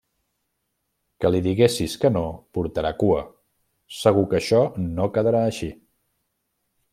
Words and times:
Que 1.25 1.31
li 1.33 1.41
diguessis 1.47 1.93
que 2.05 2.11
no, 2.15 2.23
portarà 2.59 2.93
cua. 3.03 3.19
Segur 3.99 4.25
que 4.33 4.39
això 4.41 4.63
no 4.89 5.07
quedarà 5.19 5.45
així. 5.51 5.71